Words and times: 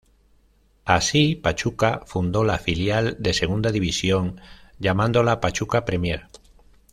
Así, 0.85 1.35
Pachuca 1.35 2.01
fundó 2.07 2.43
la 2.43 2.57
filial 2.57 3.17
de 3.19 3.35
Segunda 3.35 3.71
División 3.71 4.41
llamándola 4.79 5.39
"Pachuca 5.41 5.85
Premier". 5.85 6.23